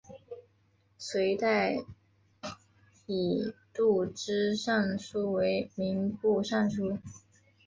[0.97, 1.77] 隋代
[3.05, 6.97] 以度支尚书为民部尚书。